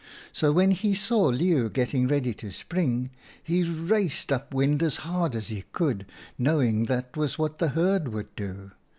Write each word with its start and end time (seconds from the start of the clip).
So 0.33 0.51
when 0.51 0.71
he 0.71 0.95
saw 0.95 1.25
Leeuw 1.29 1.69
getting 1.69 2.07
ready 2.07 2.33
to 2.33 2.51
spring, 2.51 3.11
he 3.43 3.61
raced 3.61 4.31
up 4.31 4.51
wind 4.51 4.81
as 4.81 4.95
hard 5.05 5.35
as 5.35 5.49
he 5.49 5.65
could, 5.73 6.07
knowing 6.39 6.85
that 6.85 7.15
was 7.15 7.37
what 7.37 7.59
the 7.59 7.67
herd 7.77 8.07
would 8.07 8.35
do. 8.35 8.71